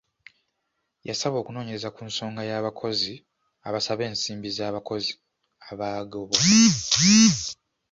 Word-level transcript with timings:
Yasaba 1.07 1.35
okunoonyereza 1.39 1.89
ku 1.95 2.01
nsonga 2.09 2.41
y'abakozi 2.49 3.13
abasaba 3.67 4.01
ensimbi 4.09 4.49
z'abakozi 4.57 5.11
abaagobwa. 5.69 6.37